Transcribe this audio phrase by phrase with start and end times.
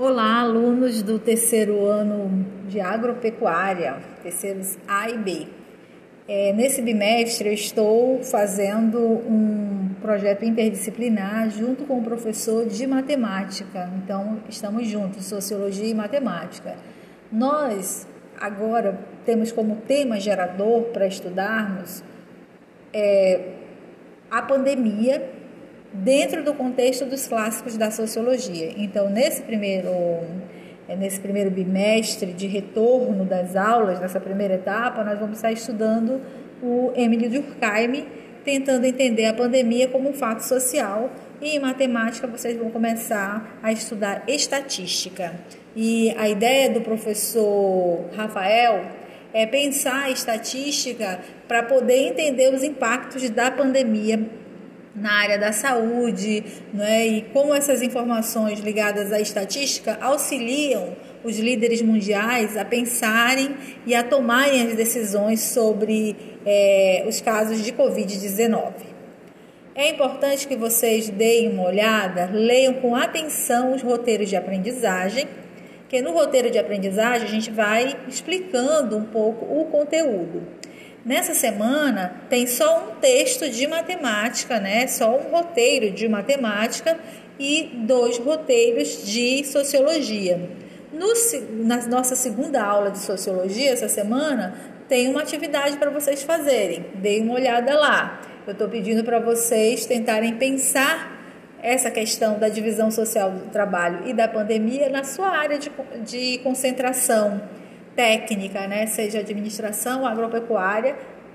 [0.00, 5.48] Olá, alunos do terceiro ano de agropecuária, terceiros A e B.
[6.28, 13.90] É, nesse bimestre eu estou fazendo um projeto interdisciplinar junto com o professor de matemática.
[13.96, 16.76] Então, estamos juntos, sociologia e matemática.
[17.32, 18.06] Nós
[18.40, 22.04] agora temos como tema gerador para estudarmos
[22.92, 23.48] é,
[24.30, 25.37] a pandemia
[25.92, 28.72] dentro do contexto dos clássicos da sociologia.
[28.76, 29.90] Então, nesse primeiro,
[30.88, 36.20] é, nesse primeiro bimestre de retorno das aulas, nessa primeira etapa, nós vamos estar estudando
[36.62, 38.06] o Emily Durkheim,
[38.44, 41.10] tentando entender a pandemia como um fato social.
[41.40, 45.34] E em matemática vocês vão começar a estudar estatística.
[45.76, 48.84] E a ideia do professor Rafael
[49.32, 54.18] é pensar a estatística para poder entender os impactos da pandemia
[55.00, 61.82] na área da saúde, né, e como essas informações ligadas à estatística auxiliam os líderes
[61.82, 63.54] mundiais a pensarem
[63.86, 68.72] e a tomarem as decisões sobre é, os casos de Covid-19.
[69.74, 75.28] É importante que vocês deem uma olhada, leiam com atenção os roteiros de aprendizagem,
[75.88, 80.42] que no roteiro de aprendizagem a gente vai explicando um pouco o conteúdo.
[81.08, 84.86] Nessa semana tem só um texto de matemática, né?
[84.86, 86.98] Só um roteiro de matemática
[87.38, 90.38] e dois roteiros de sociologia.
[90.92, 91.06] No,
[91.64, 94.54] na nossa segunda aula de sociologia essa semana
[94.86, 96.84] tem uma atividade para vocês fazerem.
[96.96, 98.20] Deem uma olhada lá.
[98.46, 101.16] Eu estou pedindo para vocês tentarem pensar
[101.62, 105.72] essa questão da divisão social do trabalho e da pandemia na sua área de,
[106.04, 107.40] de concentração
[107.98, 108.86] técnica, né?
[108.86, 110.94] seja administração, agropecuária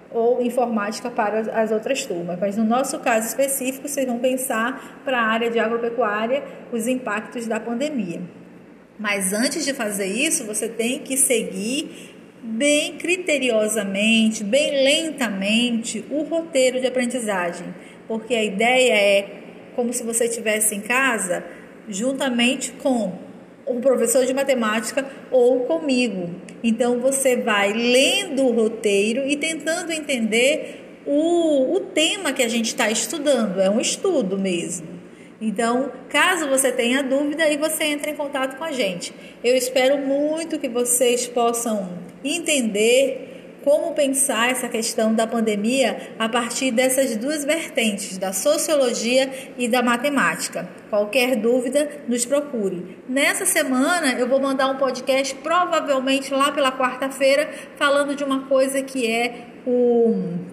[0.09, 2.39] ou informática para as outras turmas.
[2.39, 6.41] Mas no nosso caso específico, vocês vão pensar para a área de agropecuária
[6.71, 8.21] os impactos da pandemia.
[8.97, 16.79] Mas antes de fazer isso, você tem que seguir bem criteriosamente, bem lentamente o roteiro
[16.79, 17.75] de aprendizagem,
[18.07, 19.41] porque a ideia é
[19.75, 21.43] como se você estivesse em casa
[21.89, 23.32] juntamente com
[23.65, 26.29] o professor de matemática ou comigo.
[26.63, 32.67] Então você vai lendo o roteiro e tentando entender o, o tema que a gente
[32.67, 33.59] está estudando.
[33.59, 34.87] É um estudo mesmo.
[35.41, 39.13] Então, caso você tenha dúvida, aí você entra em contato com a gente.
[39.43, 41.89] Eu espero muito que vocês possam
[42.23, 43.32] entender
[43.63, 49.81] como pensar essa questão da pandemia a partir dessas duas vertentes, da sociologia e da
[49.81, 50.67] matemática.
[50.89, 52.97] Qualquer dúvida, nos procure.
[53.07, 58.81] Nessa semana eu vou mandar um podcast, provavelmente lá pela quarta-feira, falando de uma coisa
[58.81, 60.52] que é o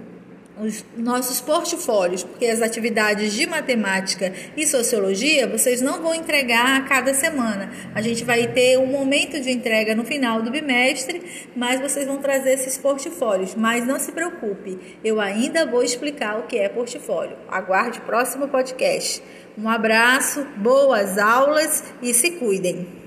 [0.61, 6.83] os nossos portfólios, porque as atividades de matemática e sociologia vocês não vão entregar a
[6.83, 7.71] cada semana.
[7.95, 12.19] A gente vai ter um momento de entrega no final do bimestre, mas vocês vão
[12.19, 13.55] trazer esses portfólios.
[13.55, 17.37] Mas não se preocupe, eu ainda vou explicar o que é portfólio.
[17.49, 19.23] Aguarde o próximo podcast.
[19.59, 22.99] Um abraço, boas aulas e se cuidem.